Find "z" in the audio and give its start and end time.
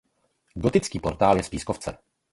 1.43-1.49